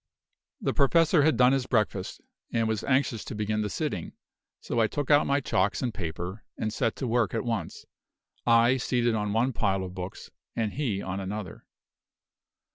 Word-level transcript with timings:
The 0.59 0.73
Professor 0.73 1.21
had 1.21 1.37
done 1.37 1.53
his 1.53 1.67
breakfast, 1.67 2.21
and 2.51 2.67
was 2.67 2.83
anxious 2.83 3.23
to 3.25 3.35
begin 3.35 3.61
the 3.61 3.69
sitting; 3.69 4.13
so 4.59 4.79
I 4.79 4.87
took 4.87 5.11
out 5.11 5.27
my 5.27 5.39
chalks 5.41 5.83
and 5.83 5.93
paper, 5.93 6.43
and 6.57 6.73
set 6.73 6.95
to 6.95 7.07
work 7.07 7.35
at 7.35 7.45
once 7.45 7.85
I 8.43 8.77
seated 8.77 9.13
on 9.13 9.31
one 9.31 9.53
pile 9.53 9.83
of 9.83 9.93
books 9.93 10.31
and 10.55 10.73
he 10.73 11.03
on 11.03 11.19
another. 11.19 11.67